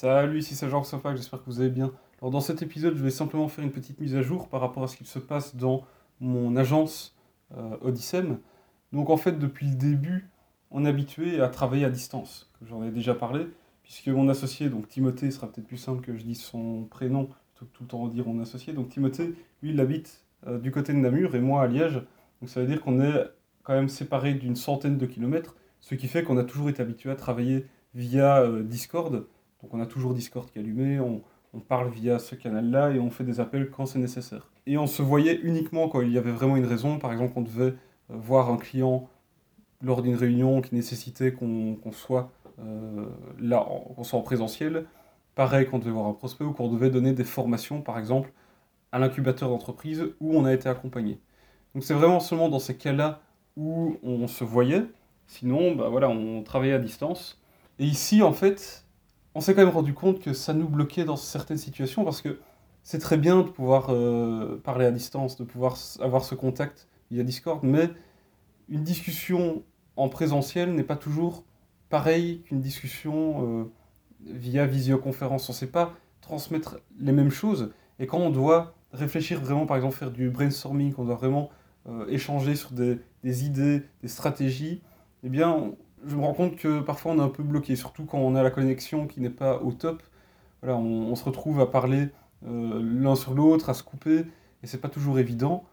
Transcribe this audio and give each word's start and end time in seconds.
Salut, 0.00 0.38
ici 0.38 0.54
c'est 0.54 0.70
Jean 0.70 0.82
Sofa, 0.82 1.14
j'espère 1.14 1.40
que 1.40 1.44
vous 1.44 1.60
allez 1.60 1.68
bien. 1.68 1.92
Alors 2.22 2.30
dans 2.30 2.40
cet 2.40 2.62
épisode, 2.62 2.96
je 2.96 3.02
vais 3.02 3.10
simplement 3.10 3.48
faire 3.48 3.62
une 3.62 3.70
petite 3.70 4.00
mise 4.00 4.16
à 4.16 4.22
jour 4.22 4.48
par 4.48 4.62
rapport 4.62 4.82
à 4.82 4.88
ce 4.88 4.96
qu'il 4.96 5.06
se 5.06 5.18
passe 5.18 5.56
dans 5.56 5.84
mon 6.20 6.56
agence 6.56 7.14
euh. 7.54 7.76
Donc 8.92 9.10
en 9.10 9.18
fait, 9.18 9.38
depuis 9.38 9.66
le 9.66 9.74
début, 9.74 10.30
on 10.70 10.86
est 10.86 10.88
habitué 10.88 11.42
à 11.42 11.50
travailler 11.50 11.84
à 11.84 11.90
distance. 11.90 12.50
J'en 12.62 12.82
ai 12.82 12.90
déjà 12.90 13.14
parlé, 13.14 13.46
puisque 13.82 14.08
mon 14.08 14.30
associé, 14.30 14.70
donc 14.70 14.88
Timothée, 14.88 15.30
sera 15.30 15.48
peut-être 15.52 15.66
plus 15.66 15.76
simple 15.76 16.00
que 16.00 16.16
je 16.16 16.22
dise 16.22 16.40
son 16.40 16.84
prénom, 16.84 17.26
plutôt 17.26 17.66
que 17.66 17.76
tout 17.76 17.82
le 17.82 17.88
temps 17.90 17.98
redire 17.98 18.26
mon 18.26 18.40
associé. 18.40 18.72
Donc 18.72 18.88
Timothée, 18.88 19.34
lui, 19.62 19.72
il 19.72 19.80
habite 19.80 20.24
euh, 20.46 20.58
du 20.58 20.70
côté 20.70 20.94
de 20.94 20.98
Namur 20.98 21.34
et 21.34 21.40
moi 21.40 21.64
à 21.64 21.66
Liège. 21.66 22.00
Donc 22.40 22.48
ça 22.48 22.62
veut 22.62 22.66
dire 22.66 22.80
qu'on 22.80 23.02
est 23.02 23.26
quand 23.64 23.74
même 23.74 23.90
séparés 23.90 24.32
d'une 24.32 24.56
centaine 24.56 24.96
de 24.96 25.04
kilomètres, 25.04 25.56
ce 25.82 25.94
qui 25.94 26.08
fait 26.08 26.24
qu'on 26.24 26.38
a 26.38 26.44
toujours 26.44 26.70
été 26.70 26.80
habitué 26.80 27.10
à 27.10 27.16
travailler 27.16 27.66
via 27.94 28.40
euh, 28.40 28.62
Discord. 28.62 29.26
Donc 29.62 29.74
on 29.74 29.80
a 29.80 29.86
toujours 29.86 30.14
Discord 30.14 30.50
qui 30.50 30.58
est 30.58 30.62
allumé, 30.62 31.00
on, 31.00 31.22
parle 31.68 31.90
via 31.90 32.20
ce 32.20 32.36
canal-là 32.36 32.92
et 32.92 33.00
on 33.00 33.10
fait 33.10 33.24
des 33.24 33.40
appels 33.40 33.70
quand 33.70 33.84
c'est 33.84 33.98
nécessaire. 33.98 34.48
Et 34.66 34.78
on 34.78 34.86
se 34.86 35.02
voyait 35.02 35.34
uniquement 35.42 35.88
quand 35.88 36.00
il 36.00 36.12
y 36.12 36.18
avait 36.18 36.30
vraiment 36.30 36.56
une 36.56 36.64
raison. 36.64 36.98
Par 36.98 37.12
exemple, 37.12 37.32
on 37.34 37.42
devait 37.42 37.74
euh, 37.74 37.74
voir 38.08 38.50
un 38.50 38.56
client 38.56 39.08
lors 39.82 40.00
d'une 40.02 40.14
réunion 40.14 40.60
qui 40.60 40.74
nécessitait 40.76 41.32
qu'on 41.32 41.76
soit 41.90 42.30
euh, 42.60 43.06
là, 43.40 43.66
qu'on 43.96 44.04
soit 44.04 44.18
en 44.18 44.22
présentiel. 44.22 44.86
Pareil 45.34 45.66
quand 45.68 45.76
on 45.76 45.80
devait 45.80 45.90
voir 45.90 46.06
un 46.06 46.12
prospect 46.12 46.44
ou 46.44 46.52
qu'on 46.52 46.68
devait 46.68 46.90
donner 46.90 47.12
des 47.12 47.24
formations, 47.24 47.82
par 47.82 47.98
exemple, 47.98 48.32
à 48.92 48.98
l'incubateur 48.98 49.48
d'entreprise 49.48 50.04
où 50.20 50.36
on 50.36 50.44
a 50.44 50.52
été 50.52 50.68
accompagné. 50.68 51.18
Donc 51.74 51.84
c'est 51.84 51.94
vraiment 51.94 52.20
seulement 52.20 52.48
dans 52.48 52.58
ces 52.58 52.76
cas-là 52.76 53.20
où 53.56 53.96
on 54.02 54.26
se 54.26 54.44
voyait. 54.44 54.84
Sinon, 55.26 55.74
bah 55.74 55.88
voilà, 55.88 56.08
on 56.08 56.42
travaillait 56.42 56.74
à 56.74 56.78
distance. 56.78 57.40
Et 57.78 57.84
ici, 57.84 58.22
en 58.22 58.32
fait, 58.32 58.84
on 59.34 59.40
s'est 59.40 59.54
quand 59.54 59.64
même 59.64 59.74
rendu 59.74 59.94
compte 59.94 60.20
que 60.20 60.32
ça 60.32 60.54
nous 60.54 60.68
bloquait 60.68 61.04
dans 61.04 61.16
certaines 61.16 61.58
situations 61.58 62.04
parce 62.04 62.20
que 62.20 62.40
c'est 62.82 62.98
très 62.98 63.16
bien 63.16 63.42
de 63.42 63.48
pouvoir 63.48 63.90
euh, 63.90 64.60
parler 64.62 64.86
à 64.86 64.90
distance, 64.90 65.36
de 65.36 65.44
pouvoir 65.44 65.76
avoir 66.00 66.24
ce 66.24 66.34
contact 66.34 66.88
via 67.10 67.22
Discord, 67.22 67.60
mais 67.62 67.90
une 68.68 68.82
discussion 68.82 69.62
en 69.96 70.08
présentiel 70.08 70.74
n'est 70.74 70.84
pas 70.84 70.96
toujours 70.96 71.44
pareil 71.88 72.42
qu'une 72.42 72.60
discussion 72.60 73.60
euh, 73.60 73.64
via 74.26 74.66
visioconférence. 74.66 75.48
On 75.48 75.52
ne 75.52 75.56
sait 75.56 75.66
pas 75.66 75.92
transmettre 76.20 76.78
les 76.98 77.12
mêmes 77.12 77.30
choses. 77.30 77.72
Et 77.98 78.06
quand 78.06 78.18
on 78.18 78.30
doit 78.30 78.74
réfléchir 78.92 79.40
vraiment, 79.40 79.66
par 79.66 79.76
exemple, 79.76 79.96
faire 79.96 80.10
du 80.10 80.30
brainstorming, 80.30 80.94
on 80.98 81.04
doit 81.04 81.16
vraiment 81.16 81.50
euh, 81.88 82.06
échanger 82.08 82.54
sur 82.54 82.72
des, 82.72 82.98
des, 83.24 83.44
idées, 83.44 83.82
des 84.02 84.08
stratégies, 84.08 84.82
eh 85.22 85.28
bien, 85.28 85.72
je 86.06 86.16
me 86.16 86.22
rends 86.22 86.34
compte 86.34 86.56
que 86.56 86.80
parfois 86.80 87.12
on 87.12 87.18
est 87.18 87.22
un 87.22 87.28
peu 87.28 87.42
bloqué, 87.42 87.76
surtout 87.76 88.04
quand 88.04 88.18
on 88.18 88.34
a 88.34 88.42
la 88.42 88.50
connexion 88.50 89.06
qui 89.06 89.20
n'est 89.20 89.30
pas 89.30 89.60
au 89.62 89.72
top. 89.72 90.02
Voilà, 90.62 90.76
on, 90.76 91.14
se 91.14 91.24
retrouve 91.24 91.60
à 91.60 91.66
parler 91.66 92.08
euh, 92.46 92.80
l'un 92.82 93.14
sur 93.14 93.34
l'autre, 93.34 93.70
à 93.70 93.74
se 93.74 93.82
couper, 93.82 94.26
et 94.62 94.66
c'est 94.66 94.80
pas 94.80 94.88
toujours 94.88 95.18
évident. 95.18 95.64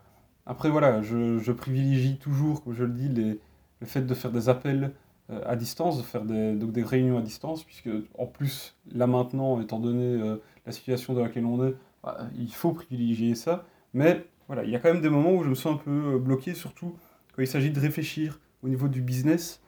Après, 0.46 0.70
voilà, 0.70 1.02
je, 1.02 1.52
privilégie 1.52 2.18
toujours, 2.18 2.64
comme 2.64 2.74
je 2.74 2.84
le 2.84 2.94
dis, 2.94 3.10
le 3.10 3.40
fait 3.86 4.02
de 4.02 4.14
faire 4.14 4.32
des 4.32 4.48
appels 4.48 4.94
euh, 5.30 5.42
à 5.46 5.58
distance, 5.58 5.98
de 5.98 6.04
faire 6.04 6.24
des, 6.24 6.54
donc 6.54 6.72
des 6.72 6.84
réunions 6.84 7.18
à 7.18 7.22
distance, 7.22 7.64
puisque 7.64 7.90
en 8.18 8.26
plus, 8.26 8.76
là 8.94 9.08
maintenant, 9.08 9.60
étant 9.60 9.80
donné 9.80 10.22
euh, 10.22 10.38
la 10.66 10.72
situation 10.72 11.14
dans 11.14 11.24
laquelle 11.24 11.46
on 11.46 11.68
est, 11.68 11.76
bah, 12.04 12.20
il 12.38 12.54
faut 12.54 12.72
privilégier 12.72 13.36
ça. 13.36 13.66
Mais 13.94 14.26
voilà, 14.48 14.64
il 14.64 14.70
y 14.70 14.76
a 14.76 14.80
quand 14.80 14.92
même 14.92 15.02
des 15.02 15.10
moments 15.10 15.34
où 15.34 15.44
je 15.44 15.50
me 15.50 15.56
sens 15.56 15.76
un 15.76 15.78
peu 15.78 16.18
bloqué, 16.18 16.54
surtout 16.54 16.96
quand 17.36 17.42
il 17.42 17.48
s'agit 17.48 17.72
de 17.72 17.80
réfléchir 17.80 18.40
au 18.64 18.70
niveau 18.70 18.88
du 18.88 19.02
business 19.02 19.62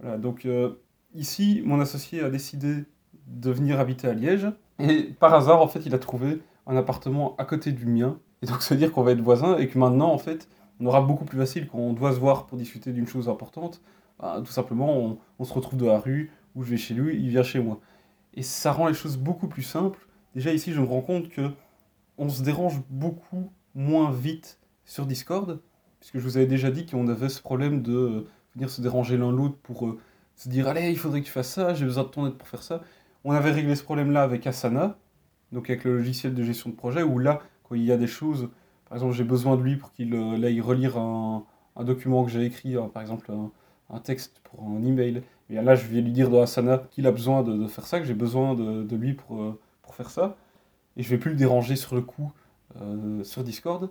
voilà, 0.00 0.18
donc 0.18 0.44
euh, 0.44 0.74
ici, 1.14 1.62
mon 1.64 1.80
associé 1.80 2.22
a 2.22 2.30
décidé 2.30 2.84
de 3.26 3.50
venir 3.50 3.80
habiter 3.80 4.08
à 4.08 4.14
Liège. 4.14 4.46
Et 4.78 5.04
par 5.04 5.34
hasard, 5.34 5.62
en 5.62 5.68
fait, 5.68 5.86
il 5.86 5.94
a 5.94 5.98
trouvé 5.98 6.40
un 6.66 6.76
appartement 6.76 7.34
à 7.38 7.44
côté 7.44 7.72
du 7.72 7.86
mien. 7.86 8.18
Et 8.42 8.46
donc, 8.46 8.62
ça 8.62 8.74
veut 8.74 8.78
dire 8.78 8.92
qu'on 8.92 9.02
va 9.02 9.12
être 9.12 9.20
voisins 9.20 9.56
et 9.56 9.68
que 9.68 9.78
maintenant, 9.78 10.12
en 10.12 10.18
fait, 10.18 10.48
on 10.80 10.86
aura 10.86 11.00
beaucoup 11.00 11.24
plus 11.24 11.38
facile 11.38 11.68
quand 11.68 11.78
on 11.78 11.92
doit 11.92 12.12
se 12.12 12.18
voir 12.18 12.46
pour 12.46 12.58
discuter 12.58 12.92
d'une 12.92 13.06
chose 13.06 13.28
importante. 13.28 13.80
Bah, 14.18 14.40
tout 14.44 14.52
simplement, 14.52 15.18
on, 15.38 15.44
se 15.44 15.52
retrouve 15.52 15.78
dans 15.78 15.86
la 15.86 15.98
rue, 15.98 16.30
ou 16.54 16.62
je 16.62 16.70
vais 16.70 16.76
chez 16.76 16.94
lui, 16.94 17.16
il 17.16 17.28
vient 17.30 17.42
chez 17.42 17.60
moi. 17.60 17.80
Et 18.34 18.42
ça 18.42 18.72
rend 18.72 18.86
les 18.86 18.94
choses 18.94 19.16
beaucoup 19.16 19.48
plus 19.48 19.62
simples. 19.62 20.06
Déjà, 20.34 20.52
ici, 20.52 20.72
je 20.72 20.80
me 20.80 20.86
rends 20.86 21.00
compte 21.00 21.30
que 21.30 21.50
on 22.18 22.28
se 22.28 22.42
dérange 22.42 22.80
beaucoup 22.90 23.50
moins 23.74 24.10
vite 24.10 24.58
sur 24.84 25.06
Discord, 25.06 25.60
puisque 26.00 26.18
je 26.18 26.22
vous 26.22 26.36
avais 26.36 26.46
déjà 26.46 26.70
dit 26.70 26.86
qu'on 26.86 27.08
avait 27.08 27.28
ce 27.28 27.40
problème 27.40 27.82
de 27.82 28.26
se 28.66 28.80
déranger 28.80 29.16
l'un 29.16 29.30
l'autre 29.30 29.56
pour 29.62 29.86
euh, 29.86 29.98
se 30.34 30.48
dire 30.48 30.68
allez, 30.68 30.90
il 30.90 30.98
faudrait 30.98 31.20
que 31.20 31.26
tu 31.26 31.32
fasses 31.32 31.52
ça, 31.52 31.74
j'ai 31.74 31.84
besoin 31.84 32.04
de 32.04 32.08
ton 32.08 32.26
aide 32.26 32.34
pour 32.34 32.48
faire 32.48 32.62
ça. 32.62 32.82
On 33.24 33.32
avait 33.32 33.50
réglé 33.50 33.74
ce 33.74 33.82
problème-là 33.82 34.22
avec 34.22 34.46
Asana, 34.46 34.96
donc 35.52 35.70
avec 35.70 35.84
le 35.84 35.96
logiciel 35.96 36.34
de 36.34 36.42
gestion 36.42 36.70
de 36.70 36.74
projet, 36.74 37.02
où 37.02 37.18
là, 37.18 37.40
quand 37.64 37.74
il 37.74 37.84
y 37.84 37.92
a 37.92 37.96
des 37.96 38.06
choses, 38.06 38.48
par 38.88 38.96
exemple, 38.96 39.14
j'ai 39.14 39.24
besoin 39.24 39.56
de 39.56 39.62
lui 39.62 39.76
pour 39.76 39.92
qu'il 39.92 40.14
euh, 40.14 40.42
aille 40.42 40.60
relire 40.60 40.98
un, 40.98 41.44
un 41.76 41.84
document 41.84 42.24
que 42.24 42.30
j'ai 42.30 42.44
écrit, 42.44 42.76
hein, 42.76 42.90
par 42.92 43.02
exemple 43.02 43.30
un, 43.90 44.00
texte 44.00 44.40
pour 44.44 44.62
un 44.64 44.82
email. 44.84 45.22
Et 45.48 45.54
là, 45.54 45.74
je 45.74 45.86
vais 45.86 46.00
lui 46.00 46.12
dire 46.12 46.28
dans 46.28 46.42
Asana 46.42 46.78
qu'il 46.90 47.06
a 47.06 47.12
besoin 47.12 47.42
de, 47.42 47.66
faire 47.68 47.86
ça, 47.86 48.00
que 48.00 48.06
j'ai 48.06 48.14
besoin 48.14 48.54
de, 48.54 48.82
de 48.82 48.96
lui 48.96 49.14
pour, 49.14 49.40
euh, 49.40 49.58
pour 49.82 49.94
faire 49.94 50.10
ça. 50.10 50.36
Et 50.96 51.02
je 51.02 51.10
vais 51.10 51.18
plus 51.18 51.30
le 51.30 51.36
déranger 51.36 51.76
sur 51.76 51.94
le 51.94 52.02
coup 52.02 52.32
sur 53.22 53.42
Discord. 53.42 53.88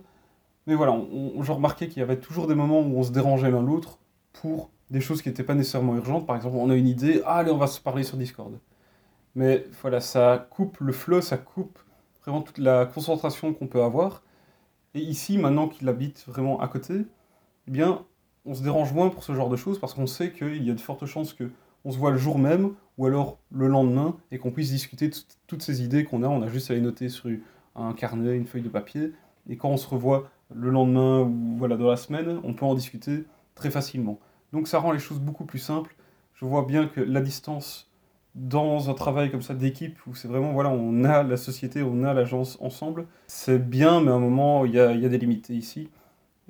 Mais 0.68 0.76
voilà, 0.76 0.96
je 1.40 1.50
remarquais 1.50 1.88
qu'il 1.88 1.98
y 1.98 2.02
avait 2.02 2.20
toujours 2.20 2.46
des 2.46 2.54
moments 2.54 2.80
où 2.80 2.98
on 2.98 3.02
se 3.02 3.10
dérangeait 3.10 3.50
l'un 3.50 3.62
l'autre 3.62 3.98
pour 4.40 4.70
des 4.90 5.00
choses 5.00 5.22
qui 5.22 5.28
n'étaient 5.28 5.42
pas 5.42 5.54
nécessairement 5.54 5.96
urgentes. 5.96 6.26
Par 6.26 6.36
exemple, 6.36 6.56
on 6.56 6.70
a 6.70 6.74
une 6.74 6.88
idée, 6.88 7.22
ah, 7.24 7.38
allez, 7.38 7.50
on 7.50 7.58
va 7.58 7.66
se 7.66 7.80
parler 7.80 8.02
sur 8.02 8.16
Discord. 8.16 8.58
Mais 9.34 9.66
voilà, 9.82 10.00
ça 10.00 10.46
coupe 10.50 10.78
le 10.80 10.92
flow, 10.92 11.20
ça 11.20 11.36
coupe 11.36 11.78
vraiment 12.22 12.42
toute 12.42 12.58
la 12.58 12.86
concentration 12.86 13.52
qu'on 13.52 13.66
peut 13.66 13.82
avoir. 13.82 14.22
Et 14.94 15.00
ici, 15.00 15.38
maintenant 15.38 15.68
qu'il 15.68 15.88
habite 15.88 16.24
vraiment 16.26 16.60
à 16.60 16.68
côté, 16.68 16.94
eh 17.68 17.70
bien, 17.70 18.04
on 18.46 18.54
se 18.54 18.62
dérange 18.62 18.92
moins 18.92 19.10
pour 19.10 19.24
ce 19.24 19.34
genre 19.34 19.50
de 19.50 19.56
choses 19.56 19.78
parce 19.78 19.92
qu'on 19.94 20.06
sait 20.06 20.32
qu'il 20.32 20.64
y 20.64 20.70
a 20.70 20.74
de 20.74 20.80
fortes 20.80 21.06
chances 21.06 21.32
que 21.34 21.50
on 21.84 21.92
se 21.92 21.98
voit 21.98 22.10
le 22.10 22.16
jour 22.16 22.38
même 22.38 22.72
ou 22.98 23.06
alors 23.06 23.38
le 23.52 23.68
lendemain 23.68 24.16
et 24.32 24.38
qu'on 24.38 24.50
puisse 24.50 24.70
discuter 24.70 25.08
de 25.08 25.16
toutes 25.46 25.62
ces 25.62 25.82
idées 25.82 26.04
qu'on 26.04 26.22
a. 26.22 26.28
On 26.28 26.42
a 26.42 26.48
juste 26.48 26.70
à 26.70 26.74
les 26.74 26.80
noter 26.80 27.08
sur 27.08 27.30
un 27.76 27.92
carnet, 27.92 28.34
une 28.36 28.46
feuille 28.46 28.62
de 28.62 28.68
papier. 28.68 29.12
Et 29.48 29.56
quand 29.56 29.68
on 29.68 29.76
se 29.76 29.86
revoit 29.86 30.28
le 30.54 30.70
lendemain 30.70 31.20
ou 31.20 31.56
voilà 31.58 31.76
dans 31.76 31.88
la 31.88 31.96
semaine, 31.96 32.40
on 32.42 32.54
peut 32.54 32.64
en 32.64 32.74
discuter 32.74 33.24
très 33.54 33.70
facilement. 33.70 34.18
Donc 34.52 34.68
ça 34.68 34.78
rend 34.78 34.92
les 34.92 34.98
choses 34.98 35.20
beaucoup 35.20 35.44
plus 35.44 35.58
simples. 35.58 35.94
Je 36.34 36.44
vois 36.44 36.64
bien 36.64 36.86
que 36.86 37.00
la 37.00 37.20
distance 37.20 37.90
dans 38.36 38.90
un 38.90 38.94
travail 38.94 39.30
comme 39.30 39.42
ça 39.42 39.54
d'équipe, 39.54 39.98
où 40.06 40.14
c'est 40.14 40.28
vraiment, 40.28 40.52
voilà, 40.52 40.68
on 40.68 41.04
a 41.04 41.22
la 41.22 41.38
société, 41.38 41.82
on 41.82 42.04
a 42.04 42.12
l'agence 42.12 42.58
ensemble, 42.60 43.06
c'est 43.26 43.58
bien, 43.58 44.02
mais 44.02 44.10
à 44.10 44.14
un 44.14 44.18
moment, 44.18 44.66
il 44.66 44.74
y 44.74 44.80
a, 44.80 44.92
y 44.92 45.06
a, 45.06 45.08
des 45.08 45.18
limites. 45.18 45.48
Et 45.48 45.54
ici, 45.54 45.88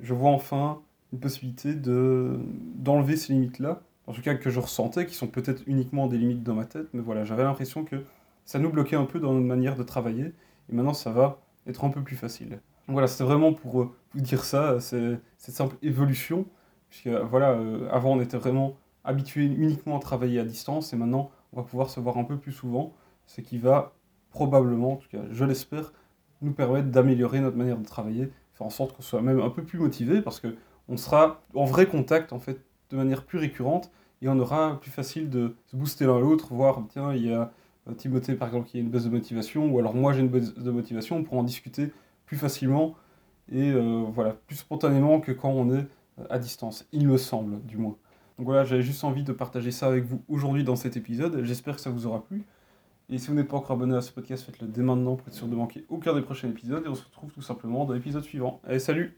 je 0.00 0.12
vois 0.12 0.30
enfin 0.30 0.80
une 1.12 1.20
possibilité 1.20 1.74
de, 1.74 2.40
d'enlever 2.74 3.16
ces 3.16 3.32
limites-là, 3.32 3.80
en 4.08 4.12
tout 4.12 4.20
cas 4.20 4.34
que 4.34 4.50
je 4.50 4.58
ressentais, 4.58 5.06
qui 5.06 5.14
sont 5.14 5.28
peut-être 5.28 5.62
uniquement 5.66 6.08
des 6.08 6.18
limites 6.18 6.42
dans 6.42 6.54
ma 6.54 6.64
tête, 6.64 6.88
mais 6.92 7.02
voilà, 7.02 7.24
j'avais 7.24 7.44
l'impression 7.44 7.84
que 7.84 8.02
ça 8.44 8.58
nous 8.58 8.70
bloquait 8.70 8.96
un 8.96 9.04
peu 9.04 9.20
dans 9.20 9.32
notre 9.32 9.46
manière 9.46 9.76
de 9.76 9.84
travailler, 9.84 10.32
et 10.68 10.74
maintenant 10.74 10.94
ça 10.94 11.12
va 11.12 11.40
être 11.68 11.84
un 11.84 11.90
peu 11.90 12.02
plus 12.02 12.16
facile. 12.16 12.58
Voilà, 12.88 13.06
c'est 13.06 13.24
vraiment 13.24 13.52
pour 13.52 13.82
euh, 13.82 13.96
vous 14.14 14.20
dire 14.20 14.44
ça, 14.44 14.80
c'est 14.80 15.20
cette 15.38 15.54
simple 15.54 15.76
évolution, 15.82 16.46
Puisque 16.90 17.08
voilà, 17.08 17.50
euh, 17.50 17.88
avant 17.90 18.12
on 18.12 18.20
était 18.20 18.36
vraiment 18.36 18.76
habitué 19.04 19.44
uniquement 19.44 19.96
à 19.96 20.00
travailler 20.00 20.40
à 20.40 20.44
distance 20.44 20.92
et 20.92 20.96
maintenant 20.96 21.30
on 21.52 21.58
va 21.58 21.62
pouvoir 21.62 21.90
se 21.90 22.00
voir 22.00 22.18
un 22.18 22.24
peu 22.24 22.36
plus 22.36 22.52
souvent, 22.52 22.92
ce 23.26 23.40
qui 23.40 23.58
va 23.58 23.94
probablement, 24.30 24.92
en 24.92 24.96
tout 24.96 25.08
cas 25.08 25.22
je 25.30 25.44
l'espère, 25.44 25.92
nous 26.42 26.52
permettre 26.52 26.88
d'améliorer 26.88 27.40
notre 27.40 27.56
manière 27.56 27.78
de 27.78 27.84
travailler, 27.84 28.30
faire 28.54 28.66
en 28.66 28.70
sorte 28.70 28.94
qu'on 28.96 29.02
soit 29.02 29.22
même 29.22 29.40
un 29.40 29.50
peu 29.50 29.62
plus 29.62 29.78
motivé 29.78 30.20
parce 30.20 30.40
que 30.40 30.56
on 30.88 30.96
sera 30.96 31.40
en 31.54 31.64
vrai 31.64 31.86
contact 31.86 32.32
en 32.32 32.38
fait 32.38 32.60
de 32.90 32.96
manière 32.96 33.24
plus 33.24 33.38
récurrente 33.38 33.90
et 34.22 34.28
on 34.28 34.38
aura 34.38 34.78
plus 34.80 34.90
facile 34.90 35.30
de 35.30 35.56
se 35.66 35.76
booster 35.76 36.06
l'un 36.06 36.20
l'autre, 36.20 36.54
voir 36.54 36.82
tiens 36.88 37.12
il 37.12 37.26
y 37.26 37.32
a 37.32 37.52
euh, 37.88 37.94
Timothée 37.94 38.34
par 38.34 38.48
exemple 38.48 38.68
qui 38.68 38.78
a 38.78 38.80
une 38.80 38.90
baisse 38.90 39.04
de 39.04 39.10
motivation 39.10 39.68
ou 39.70 39.78
alors 39.78 39.94
moi 39.94 40.12
j'ai 40.12 40.20
une 40.20 40.28
baisse 40.28 40.54
de 40.54 40.70
motivation, 40.70 41.16
on 41.16 41.24
pourra 41.24 41.40
en 41.40 41.44
discuter 41.44 41.92
plus 42.26 42.36
facilement 42.36 42.94
et 43.50 43.70
euh, 43.70 44.04
voilà 44.12 44.32
plus 44.46 44.56
spontanément 44.56 45.20
que 45.20 45.32
quand 45.32 45.50
on 45.50 45.74
est 45.74 45.86
à 46.30 46.38
distance, 46.38 46.86
il 46.92 47.06
me 47.06 47.16
semble 47.16 47.62
du 47.64 47.76
moins. 47.76 47.96
Donc 48.38 48.46
voilà, 48.46 48.64
j'avais 48.64 48.82
juste 48.82 49.02
envie 49.04 49.24
de 49.24 49.32
partager 49.32 49.70
ça 49.70 49.86
avec 49.86 50.04
vous 50.04 50.22
aujourd'hui 50.28 50.64
dans 50.64 50.76
cet 50.76 50.96
épisode. 50.96 51.42
J'espère 51.44 51.76
que 51.76 51.80
ça 51.80 51.90
vous 51.90 52.06
aura 52.06 52.22
plu. 52.22 52.44
Et 53.08 53.18
si 53.18 53.28
vous 53.28 53.34
n'êtes 53.34 53.48
pas 53.48 53.56
encore 53.56 53.76
abonné 53.76 53.94
à 53.96 54.00
ce 54.00 54.10
podcast, 54.10 54.44
faites-le 54.44 54.66
dès 54.66 54.82
maintenant 54.82 55.16
pour 55.16 55.28
être 55.28 55.34
sûr 55.34 55.46
de 55.46 55.54
manquer 55.54 55.86
aucun 55.88 56.14
des 56.14 56.22
prochains 56.22 56.48
épisodes. 56.48 56.82
Et 56.84 56.88
on 56.88 56.94
se 56.94 57.04
retrouve 57.04 57.32
tout 57.32 57.42
simplement 57.42 57.84
dans 57.84 57.94
l'épisode 57.94 58.24
suivant. 58.24 58.60
Allez, 58.64 58.80
salut 58.80 59.16